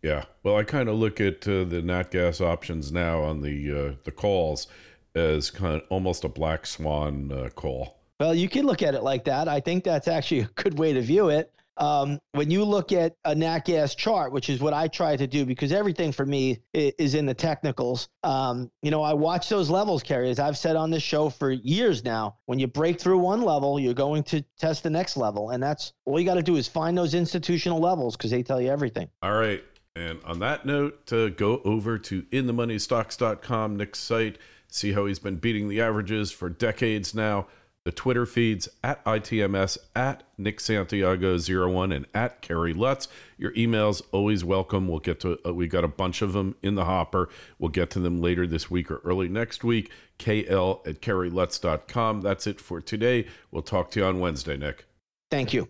Yeah, 0.00 0.26
well, 0.44 0.56
I 0.56 0.62
kind 0.62 0.88
of 0.88 0.94
look 0.94 1.20
at 1.20 1.48
uh, 1.48 1.64
the 1.64 1.82
nat 1.82 2.12
gas 2.12 2.40
options 2.40 2.92
now 2.92 3.22
on 3.22 3.40
the 3.40 3.72
uh, 3.72 3.94
the 4.04 4.12
calls 4.12 4.68
as 5.12 5.50
kind 5.50 5.74
of 5.74 5.82
almost 5.88 6.22
a 6.22 6.28
black 6.28 6.66
swan 6.66 7.32
uh, 7.32 7.48
call. 7.48 7.95
Well, 8.18 8.34
you 8.34 8.48
can 8.48 8.66
look 8.66 8.82
at 8.82 8.94
it 8.94 9.02
like 9.02 9.24
that. 9.24 9.48
I 9.48 9.60
think 9.60 9.84
that's 9.84 10.08
actually 10.08 10.40
a 10.40 10.50
good 10.54 10.78
way 10.78 10.92
to 10.92 11.00
view 11.00 11.28
it. 11.28 11.52
Um, 11.78 12.18
when 12.32 12.50
you 12.50 12.64
look 12.64 12.90
at 12.92 13.16
a 13.26 13.34
nat 13.34 13.66
gas 13.66 13.94
chart, 13.94 14.32
which 14.32 14.48
is 14.48 14.60
what 14.60 14.72
I 14.72 14.88
try 14.88 15.14
to 15.14 15.26
do, 15.26 15.44
because 15.44 15.72
everything 15.72 16.10
for 16.10 16.24
me 16.24 16.60
is 16.72 17.14
in 17.14 17.26
the 17.26 17.34
technicals. 17.34 18.08
Um, 18.22 18.70
you 18.80 18.90
know, 18.90 19.02
I 19.02 19.12
watch 19.12 19.50
those 19.50 19.68
levels, 19.68 20.02
Kerry, 20.02 20.30
as 20.30 20.38
I've 20.38 20.56
said 20.56 20.76
on 20.76 20.90
this 20.90 21.02
show 21.02 21.28
for 21.28 21.50
years 21.50 22.02
now. 22.02 22.36
When 22.46 22.58
you 22.58 22.66
break 22.66 22.98
through 22.98 23.18
one 23.18 23.42
level, 23.42 23.78
you're 23.78 23.92
going 23.92 24.22
to 24.24 24.42
test 24.58 24.84
the 24.84 24.90
next 24.90 25.18
level, 25.18 25.50
and 25.50 25.62
that's 25.62 25.92
all 26.06 26.18
you 26.18 26.24
got 26.24 26.36
to 26.36 26.42
do 26.42 26.56
is 26.56 26.66
find 26.66 26.96
those 26.96 27.12
institutional 27.12 27.78
levels 27.78 28.16
because 28.16 28.30
they 28.30 28.42
tell 28.42 28.60
you 28.60 28.70
everything. 28.70 29.10
All 29.22 29.34
right. 29.34 29.62
And 29.94 30.20
on 30.24 30.38
that 30.40 30.64
note, 30.64 31.12
uh, 31.12 31.28
go 31.28 31.60
over 31.64 31.98
to 31.98 32.22
inthemoneystocks.com, 32.22 33.76
Nick's 33.76 33.98
site 33.98 34.38
see 34.68 34.92
how 34.92 35.06
he's 35.06 35.18
been 35.18 35.36
beating 35.36 35.68
the 35.68 35.80
averages 35.80 36.30
for 36.30 36.48
decades 36.48 37.14
now. 37.14 37.46
The 37.86 37.92
Twitter 37.92 38.26
feeds 38.26 38.68
at 38.82 39.04
ITMS, 39.04 39.78
at 39.94 40.24
Nick 40.36 40.58
Santiago01, 40.58 41.94
and 41.94 42.06
at 42.12 42.42
Kerry 42.42 42.74
Lutz. 42.74 43.06
Your 43.38 43.52
emails 43.52 44.02
always 44.10 44.42
welcome. 44.42 44.88
We'll 44.88 44.98
get 44.98 45.20
to, 45.20 45.38
uh, 45.46 45.54
we 45.54 45.68
got 45.68 45.84
a 45.84 45.88
bunch 45.88 46.20
of 46.20 46.32
them 46.32 46.56
in 46.64 46.74
the 46.74 46.86
hopper. 46.86 47.28
We'll 47.60 47.68
get 47.68 47.90
to 47.90 48.00
them 48.00 48.20
later 48.20 48.44
this 48.44 48.68
week 48.68 48.90
or 48.90 49.00
early 49.04 49.28
next 49.28 49.62
week. 49.62 49.92
KL 50.18 50.84
at 50.84 51.00
KerryLutz.com. 51.00 52.22
That's 52.22 52.48
it 52.48 52.60
for 52.60 52.80
today. 52.80 53.28
We'll 53.52 53.62
talk 53.62 53.92
to 53.92 54.00
you 54.00 54.06
on 54.06 54.18
Wednesday, 54.18 54.56
Nick. 54.56 54.86
Thank 55.30 55.54
you. 55.54 55.68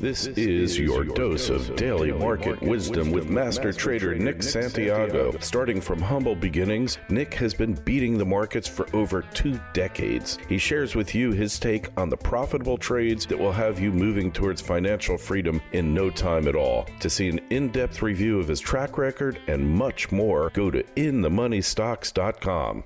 This 0.00 0.28
is 0.28 0.78
your 0.78 1.04
dose 1.04 1.50
of 1.50 1.76
daily 1.76 2.10
market 2.10 2.58
wisdom 2.62 3.10
with 3.10 3.28
master 3.28 3.70
trader 3.70 4.14
Nick 4.14 4.42
Santiago. 4.42 5.36
Starting 5.40 5.78
from 5.78 6.00
humble 6.00 6.34
beginnings, 6.34 6.96
Nick 7.10 7.34
has 7.34 7.52
been 7.52 7.74
beating 7.74 8.16
the 8.16 8.24
markets 8.24 8.66
for 8.66 8.86
over 8.96 9.20
two 9.34 9.60
decades. 9.74 10.38
He 10.48 10.56
shares 10.56 10.94
with 10.94 11.14
you 11.14 11.32
his 11.32 11.58
take 11.58 11.88
on 11.98 12.08
the 12.08 12.16
profitable 12.16 12.78
trades 12.78 13.26
that 13.26 13.38
will 13.38 13.52
have 13.52 13.78
you 13.78 13.92
moving 13.92 14.32
towards 14.32 14.62
financial 14.62 15.18
freedom 15.18 15.60
in 15.72 15.92
no 15.92 16.08
time 16.08 16.48
at 16.48 16.56
all. 16.56 16.86
To 17.00 17.10
see 17.10 17.28
an 17.28 17.40
in 17.50 17.68
depth 17.68 18.00
review 18.00 18.40
of 18.40 18.48
his 18.48 18.60
track 18.60 18.96
record 18.96 19.38
and 19.48 19.68
much 19.68 20.10
more, 20.10 20.48
go 20.54 20.70
to 20.70 20.82
InTheMoneyStocks.com. 20.82 22.84